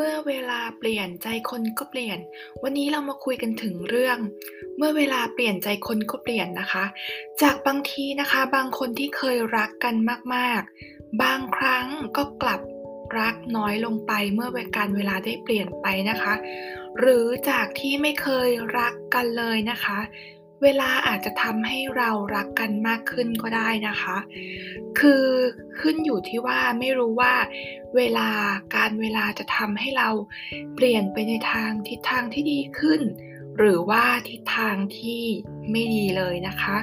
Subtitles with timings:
[0.00, 2.18] มื่อเวลาเปลี่ยนใจคนก็เปลี่ยน
[2.62, 4.18] วันนี้เรามาคุยกันถึงเรื่อง
[4.76, 6.84] เมื่อเวลาเปลี่ยนใจคนก็เปลี่ยนนะคะ
[7.42, 9.94] จากบางทีนะคะ บางคนที่เคยรักกัน
[10.34, 11.86] มากๆ บางครั้ง
[12.16, 12.60] ก็กลับ
[13.18, 16.34] รักน้อยลงไปเมื่อการเวลาได้เปลี่ยนไปนะคะ
[16.98, 19.98] หรือจากที่ไม่เคยรักกันเลยนะคะ
[20.62, 24.16] เวลาอาจจะทำให้เรารักกันมากขึ้นก็ได้นะคะ
[24.98, 25.24] คือ
[25.80, 27.34] ขึ้นอยู่ที่ว่าไม่รู้ว่า
[27.96, 28.28] เวลา
[28.74, 30.08] การเวลาจะทำให้เรา
[30.74, 33.00] เปลี่ยนไปในทางทิศทางที่ดีขึ้น
[33.58, 35.22] หรือว่าทิศทางที่
[35.70, 36.76] ไม่ดีเลยนะคะ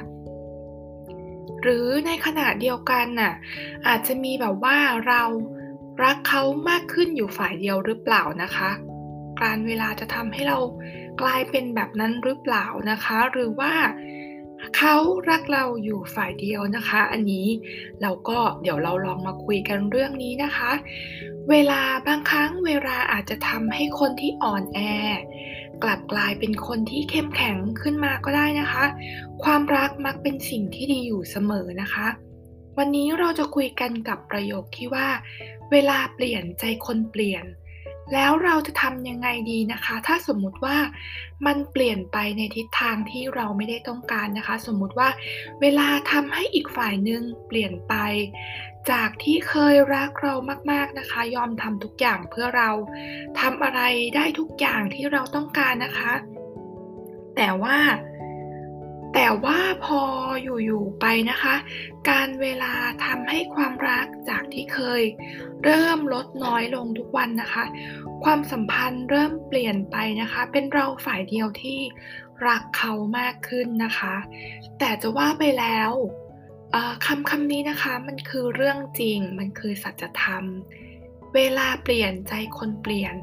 [1.62, 3.34] หรือในขณะเดียวกันน่ะ
[3.88, 5.24] อาจจะมีแบบว่าเรา
[6.04, 8.70] รักเขามากขึ้นอยู่ฝ่ายเดียวหรือเปล่านะคะ
[9.42, 10.58] การเวลาจะทำให้เรา
[11.22, 13.74] กลายเป็นแบบนั้นหรือเปล่านะคะ หรือว่า
[14.78, 14.96] เขา
[15.30, 17.48] รักเราอยู่ฝ่ายเดียวนะคะ อันนี้
[18.02, 20.72] เราก็เดี๋ยวเราลองมาคุยกันเรื่องนี้นะคะ
[21.50, 24.80] เวลาบางครั้งเวลาอาจจะทำให้คนที่อ่อนแอ
[25.84, 28.86] กลับกลายเป็นคนที่เข้มแข็งขึ้นมาก็ได้นะคะ
[29.44, 32.08] ความรักมักเป็นสิ่งที่ดีอยู่เสมอนะคะ
[32.78, 35.08] วันนี้เราจะคุยกันกับประโยคที่ว่า
[35.72, 37.46] เวลาเปลี่ยนใจคนเปลี่ยน
[38.14, 40.78] แล้วเราจะทำยังไงดีนะคะ ถ้าสมมุติว่า
[41.46, 45.10] มันเปลี่ยนไปในทิศทางที่เราไม่ได้ต้องการนะคะ สมมุติว่า
[45.62, 47.94] เวลาทำให้อีกฝ่ายหนึ่งเปลี่ยนไป
[48.92, 50.34] จากที่เคยรักเรา
[50.72, 52.70] มากๆนะคะ ยอมทำทุกอย่างเพื่อเรา
[53.40, 53.82] ทำอะไร
[54.16, 56.14] ได้ทุกอย่างที่เราต้องการนะคะ
[57.36, 57.78] แต่ว่า
[59.20, 60.02] แต่ว่าพอ
[60.66, 61.56] อยู่ๆไปนะคะ
[62.10, 62.74] การเวลา
[63.06, 65.04] ทำให้ความรักจากที่เคย
[65.64, 67.66] เริ่มลดน้อยลงทุกวันนะคะ
[68.24, 71.80] ความสัมพันธ์เริ่มเปลี่ยนไปนะคะ เป็นเราฝ่ายเดียวที่
[72.48, 74.16] รักเขามากขึ้นนะคะ
[74.80, 75.92] แต่จะว่าไปแล้ว
[77.06, 80.44] คำคำนี้นะคะมันคือเรื่องจริงมันคือสัจธรรม
[81.36, 83.16] เวลาเปลี่ยนใจคนเปลี่ยน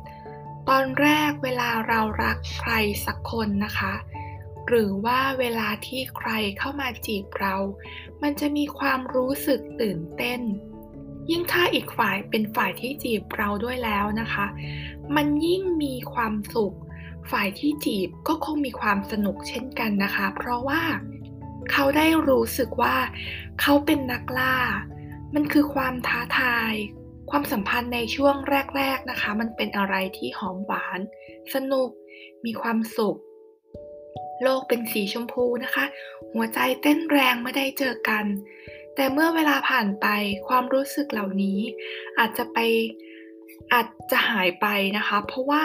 [0.68, 2.72] ตอนแรกเวลาเรารักใคร
[3.06, 3.94] สักคนนะคะ
[4.68, 7.56] หรือว่าเวลาที่ใครเข้ามาจีบเรา
[8.22, 10.40] มันจะมีความรู้สึกตื่นเต้น
[11.30, 14.46] ยิ่งถ้าอีกฝ่ายเป็นฝ่ายที่จีบเราด้วยแล้วนะคะ
[15.16, 16.76] มันยิ่งมีความสุข
[17.30, 20.82] ฝ่ายที่จีบก็คงมีความสนุกเช่นกันนะคะ เพราะว่า
[21.70, 22.96] เขาได้รู้สึกว่า
[23.60, 24.56] เขาเป็นนักล่า
[25.34, 26.74] มันคือความท้าทาย
[27.30, 28.36] ความสัมพันธ์ในช่วง
[28.76, 31.00] แรก ๆนะคะ มันเป็นอะไรที่หอมหวาน
[31.54, 31.90] สนุก
[32.44, 33.18] มีความสุข
[34.44, 35.84] โลกเป็นสีชมพูนะคะ
[36.34, 38.24] หัวใจเต้นแรงเมื่อได้เจอกัน
[38.94, 40.06] แต่เมื่อเวลาผ่านไป
[40.48, 41.60] ความรู้สึกเหล่านี้
[42.18, 42.58] อาจจะไป
[43.72, 44.66] อาจจะหายไป
[44.96, 45.64] นะคะ เพราะว่า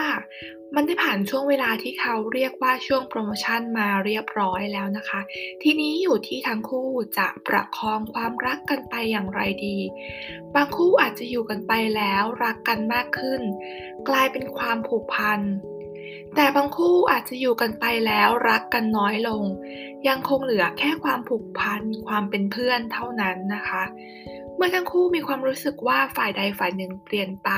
[0.74, 5.20] มันได้ผ่านช่วงเวลาที่เขาเรียกว่าช่วงโปรโมชั่นมาเรียบร้อยแล้วนะคะ
[5.62, 6.88] ทีนี้อยู่ที่ทั้งคู่
[7.18, 9.78] จะประคองความรักกันไปอย่างไรดี
[10.54, 13.42] บางคู่อาจจะอยู่กันไปแล้วรักกันมากขึ้น
[14.08, 15.40] กลายเป็นความผูกพัน
[16.36, 19.44] แต่บางคู่อาจจะอยู่กันไปแล้วรักกันน้อยลง
[20.08, 23.82] ยังคงเหลือแค่ความผูกพันความเป็นเพื่อนเท่านั้นนะคะ
[24.56, 27.50] เมื่อทั้งคู่มีความรู้สึกว่าฝ่ายใดฝ่ายหนึ่งเปลี่ยนไป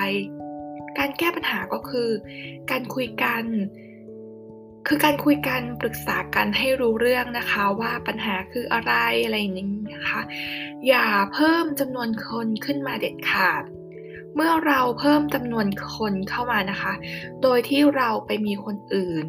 [0.98, 2.10] การแก้ปัญหาก็คือ
[2.70, 3.44] การคุยกัน
[4.86, 8.92] คือการคุยกันปรึกษากันให้รู้เรื่องนะคะว่าปัญหาคืออะไร
[9.24, 10.20] อะไรอย่างนี้นะคะ
[10.88, 13.62] อย่าเพิ่มจำนวนคนขึ้นมาเด็ดขาด
[14.34, 15.66] เมื่อเราเพิ่มจำนวน
[15.96, 16.92] คนเข้ามานะคะ
[17.42, 19.24] โดยที่เราไปมีคนอื่น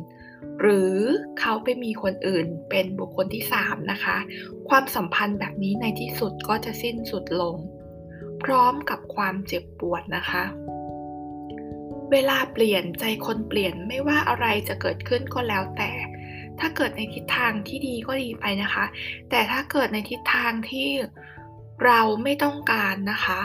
[0.62, 0.94] หรือ
[1.40, 4.18] เขาไปมีคนอื่นเป็นบุคคลที่ 3 นะคะ
[4.70, 7.56] ความสัมพันธ์แบบนี้ในที่สุดก็จะสิ้นสุดลง
[8.44, 10.44] พร้อมกับความเจ็บปวดนะคะ
[12.12, 15.92] เวลาเปลี่ยนใจคนเปลี่ยนไม่ว่าอะไรจะเกิดขึ้นก็แล้วแต่
[16.60, 18.86] ถ้าเกิดในทิศทางที่ดีก็ดีไปนะคะ
[19.30, 20.90] แต่ถ้าเกิดในทิศทางที่
[21.86, 23.42] เราไม่ต้องการนะคะ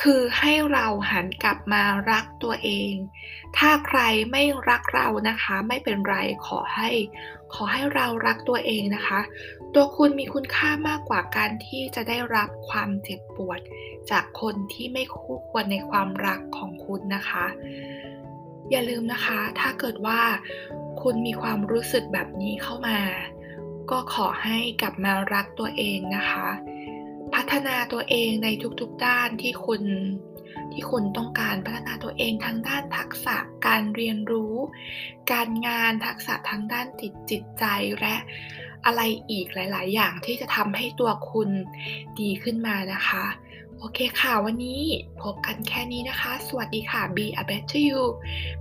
[0.00, 2.92] คือให้เราหันกลับมารักตัวเอง
[3.56, 4.00] ถ้าใคร
[4.32, 6.16] ไม่รักเรานะคะ ไม่เป็นไร
[6.46, 6.90] ขอให้
[7.54, 9.20] ขอให้เรารักตัวเองนะคะ
[9.74, 13.60] ตัวคุณมีคุณค่ามากกว่าการที่จะได้รับความเจ็บปวด
[14.10, 17.46] จากคนที่ไม่คู่ควรในความรักของคุณนะคะ
[18.70, 20.20] อย่าลืมนะคะ ถ้าเกิดว่า
[21.02, 22.98] คุณมีความรู้สึกแบบนี้เข้ามา
[23.90, 26.48] ก็ขอให้กลับมารักตัวเองนะคะ
[27.52, 28.48] ฒนาตัวเองใน
[28.80, 29.82] ทุกๆด้านที่คุณ
[30.72, 33.36] ที่คุณต้องการพัฒนาตัวเองทั้งด้านทักษะ
[33.66, 34.54] การเรียนรู้
[35.32, 37.64] การงานทักษะทั้งด้านจิตจิตใจ
[38.00, 38.16] และ
[38.86, 39.00] อะไร
[39.30, 41.50] อีกหลาย ๆ อย่างที่จะทำให้ตัวคุณ
[42.20, 43.24] ดีขึ้นมานะคะ
[43.78, 44.82] โอเคค่ะวันนี้
[45.22, 48.02] พบกันแค่นี้นะคะ สวัสดีค่ะ Be a better you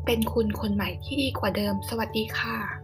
[0.05, 2.82] เป็นคุณคนใหม่ที่ดีกว่าเดิม สวัสดีค่ะ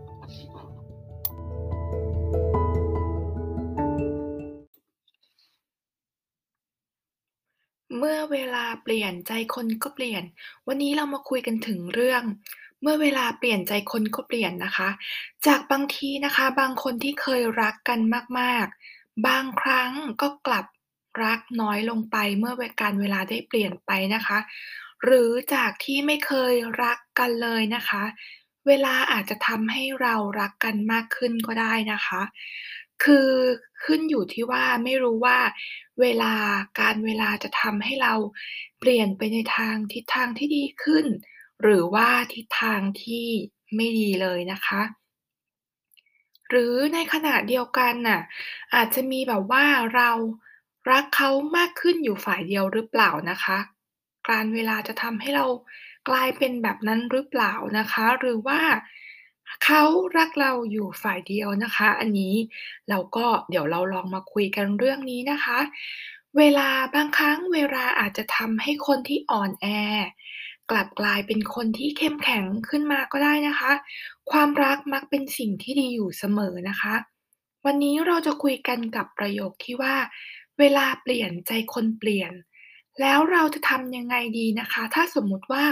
[8.00, 10.24] เมื่อเวลาเปลี่ยนใจคนก็เปลี่ยน
[10.68, 12.24] วันนี้เรามาคุยกันถึงเรื่อง
[12.82, 14.90] เมื่อเวลาเปลี่ยนใจคนก็เปลี่ยนนะคะ
[15.46, 18.00] จากบางทีนะคะ บางคนที่เคยรักกัน
[18.40, 19.92] มากๆ บางครั้ง
[20.22, 20.66] ก็กลับ
[21.24, 24.40] รักน้อยลงไปเมื่อเวกาลเวลาได้เปลี่ยนไปนะคะ
[25.04, 26.54] หรือจากที่ไม่เคย
[26.84, 28.04] รักกันเลยนะคะ
[28.68, 32.22] เวลาอาจจะทำให้เรารักกันมากขึ้นก็ได้นะคะ
[33.04, 33.30] คือ
[33.84, 35.40] ขึ้นอยู่ที่ว่าไม่รู้ว่า
[36.02, 36.34] เวลา
[36.80, 38.14] กาลเวลาจะทำให้เรา
[38.80, 41.06] เปลี่ยนไปในทางทิศทางที่ดีขึ้น
[41.62, 43.28] หรือว่าทิศทางที่
[43.76, 44.82] ไม่ดีเลยนะคะ
[46.50, 48.22] หรือในขณะเดียวกันน่ะ
[48.74, 50.12] อาจจะมีแบบว่าเรา
[50.92, 53.58] รักเขามากขึ้นอยู่ฝ่ายเดียวหรือเปล่านะคะ
[54.28, 55.46] กาลเวลาจะทำให้เรา
[56.10, 58.60] กลายเป็นแบบนั้นหรือเปล่านะคะ หรือว่า
[59.66, 59.84] เขา
[60.18, 62.36] รักเราอยู่ฝ่ายเดียวนะคะ อันนี้
[62.90, 65.60] เราก็เดี๋ยวเราลองมาคุยกันเรื่องนี้นะคะ
[66.38, 69.68] เวลาบางครั้งเวลาอาจจะทำให้คนที่อ่อนแอ
[70.72, 73.72] กลับกลายเป็นคนที่เข้มแข็งขึ้นมาก็ได้นะคะ
[74.32, 76.96] ความรักมักเป็นสิ่งที่ดีอยู่เสมอนะคะ
[77.66, 79.96] วันนี้เราจะคุยกันกับประโยคที่ว่า
[80.60, 82.32] เวลาเปลี่ยนใจคนเปลี่ยน
[83.02, 85.66] แล้วเราจะทำยังไงดีนะคะ ถ้าสมมุติว่า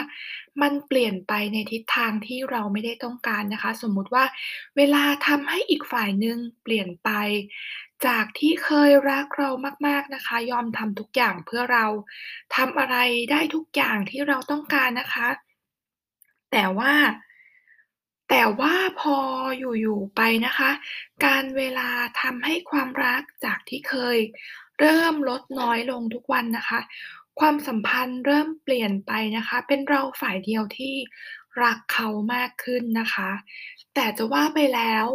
[0.62, 4.26] มันเปลี่ยนไปในทิศทางที่เราไม่ได้ต้องการนะคะ สมมุติว่า
[4.78, 7.10] เวลาทำให้อีกฝ่ายหนึ่งเปลี่ยนไป
[8.06, 9.50] จากที่เคยรักเรา
[9.88, 11.86] มาก ๆนะคะ ยอมทำทุกอย่างเพื่อเรา
[12.56, 12.96] ทำอะไร
[13.32, 15.28] ได้ทุกอย่างที่เราต้องการนะคะ
[16.52, 16.94] แต่ว่า
[18.30, 19.18] แต่ว่าพอ
[19.58, 20.72] อยู่ ๆ ไปนะคะ
[21.24, 21.90] กาลเวลา
[22.22, 24.18] ทำให้ความรักจากที่เคย
[24.80, 26.80] เริ่มลดน้อยลงทุกวันนะคะ
[27.40, 30.96] ความสัมพันธ์เริ่มเปลี่ยนไปนะคะ เป็นเราฝ่ายเดียวที่
[31.64, 33.30] รักเขามากขึ้นนะคะ
[33.94, 35.08] แต่จะว่าไปแล้ว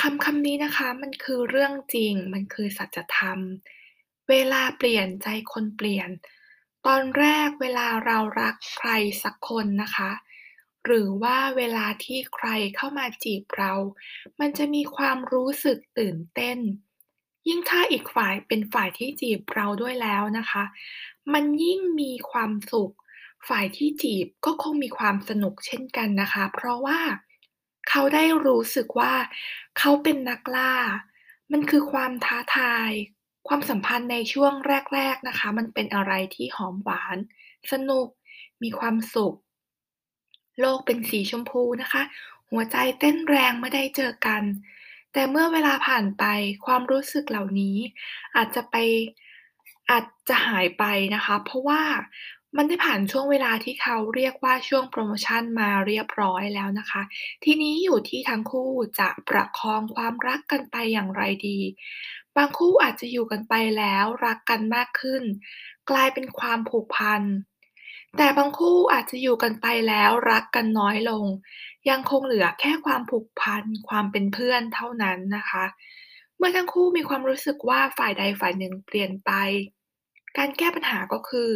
[0.00, 3.38] คำคำนี้นะคะมันคือเรื่องจริงมันคือสัจธรรม
[4.28, 6.08] เวลาเปลี่ยนใจคนเปลี่ยน
[6.86, 8.90] ตอนแรกเวลาเรารักใคร
[9.22, 10.10] สักคนนะคะ
[10.84, 13.72] หรือว่าเวลาที่ใครเข้ามาจีบเรา
[14.40, 16.58] มันจะมีความรู้สึกตื่นเต้น
[17.48, 20.64] ยิ่งถ้าอีกฝ่ายเป็นฝ่ายที่จีบเราด้วยแล้วนะคะ
[21.32, 22.92] มันยิ่งมีความสุข
[23.48, 26.98] ฝ่ายที่จีบก็คงมีความสนุกเช่นกันนะคะ เพราะว่า
[27.88, 29.14] เขาได้รู้สึกว่า
[29.78, 30.74] เขาเป็นนักล่า
[31.52, 32.90] มันคือความท้าทาย
[33.48, 34.52] ความสัมพันธ์ในช่วง
[34.94, 37.16] แรก ๆนะคะ มันเป็นอะไรที่หอมหวาน
[37.72, 38.08] สนุก
[38.62, 39.36] มีความสุข
[40.60, 42.02] โลกเป็นสีชมพูนะคะ
[42.50, 44.42] หัวใจเต้นแรงเมื่อได้เจอกัน
[45.18, 46.24] แต่เมื่อเวลาผ่านไป
[46.66, 47.76] ความรู้สึกเหล่านี้
[48.36, 48.76] อาจจะไป
[49.90, 50.84] อาจจะหายไป
[51.14, 51.82] นะคะ เพราะว่า
[52.56, 57.02] มันได้ผ่านช่วงเวลาที่เขาเรียกว่าช่วงโพรโมชั่นมาเรียบร้อยแล้วนะคะ
[57.44, 61.58] ทีนี้อยู่ที่ทั้งคู่จะประคองความรักกันไปอย่างไรดี
[62.36, 65.22] บางคู่อาจจะอยู่กันไปแล้วรักกันมากขึ้น
[65.90, 67.22] กลายเป็นความผูกพัน
[68.16, 71.26] แต่บางคู่อาจจะอยู่กันไปแล้วรักกันน้อยลง
[71.90, 75.64] ยังคงเหลือแค่ความผูกพันความเป็นเพื่อนเท่านั้นนะคะ
[76.36, 79.30] เมื่อทั้งคู่มีความรู้สึกว่าฝ่ายใดฝ่ายหนึ่งเปลี่ยนไป
[80.38, 81.48] การแก้ปัญหาก็คือ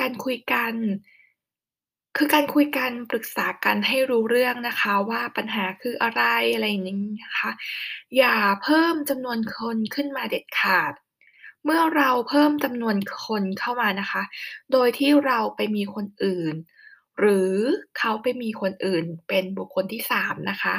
[0.00, 0.72] การคุยกัน
[2.16, 6.22] คือการคุยกันปรึกษากันให้รู้เรื่องนะคะว่าปัญหาคืออะไร
[6.54, 7.50] อะไรอย่างนี้นะคะ
[8.16, 10.92] อย่าเพิ่มจำนวนคนขึ้นมาเด็ดขาด
[11.64, 14.22] เมื่อเราเพิ่มจำนวนคนเข้ามานะคะ
[14.72, 16.54] โดยที่เราไปมีคนอื่น
[17.18, 17.52] หรือ
[17.98, 20.76] เขาไปมีคนอื่นเป็นบุคคลที่3นะคะ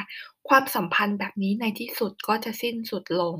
[0.50, 3.36] ความสัมพันธ์แบบนี้ในที่สุดก็จะสิ้นสุดลง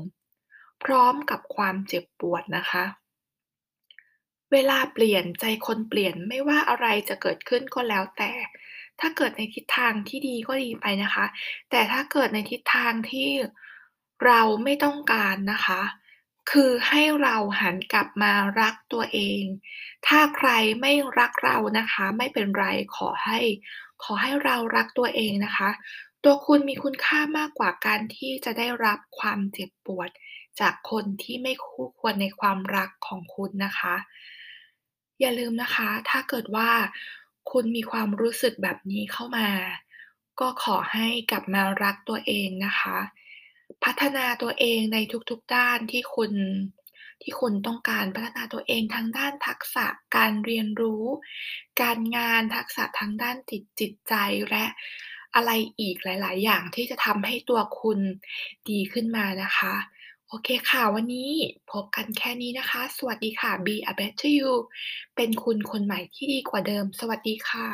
[0.84, 2.84] พร้อมกับความเจ็บปวดนะคะ
[4.52, 8.32] เวลาเปลี่ยนใจคนเปลี่ยนไม่ว่าอะไรจะเกิดขึ้นก็แล้วแต่
[9.00, 11.26] ถ้าเกิดในทิศทางที่ดีก็ดีไปนะคะ
[11.70, 13.30] แต่ถ้าเกิดในทิศทางที่
[14.24, 15.82] เราไม่ต้องการนะคะ
[16.50, 19.42] คือให้เราหันกลับมารักตัวเอง
[20.06, 20.48] ถ้าใคร
[20.80, 22.64] ไม่รักเรานะคะ ไม่เป็นไร
[22.96, 23.40] ขอให้
[24.02, 25.70] ขอให้เรารักตัวเองนะคะ
[26.24, 30.10] ตัวคุณมีคุณค่ามากกว่าการที่จะได้รับความเจ็บปวด
[30.60, 33.94] จากคนที่ไม่คู่ควรในความรักของคุณนะคะ
[35.20, 36.70] อย่าลืมนะคะ ถ้าเกิดว่า
[37.50, 39.48] คุณมีความรู้สึกแบบนี้เข้ามา
[40.40, 42.98] ก็ขอให้กลับมารักตัวเองนะคะ
[43.84, 44.98] พัฒนาตัวเองใน
[45.30, 46.32] ทุกๆด้านที่คุณ
[47.22, 51.04] ที่คุณต้องการพัฒนาตัวเองทางด้านทักษะการเรียนรู้
[51.82, 54.14] การงานทักษะทางด้านจิตจิตใจ
[54.50, 54.64] และ
[55.34, 57.98] อะไรอีกหลาย ๆ อย่างที่จะทำให้ตัวคุณ
[58.70, 59.74] ดีขึ้นมานะคะ
[60.28, 61.30] โอเคค่ะ วันนี้
[61.72, 64.52] พบกันแค่นี้นะคะ สวัสดีค่ะ Be a better you
[65.16, 67.68] เป็นคุณคนใหม่ที่ดีกว่าเดิม สวัสดีค่ะ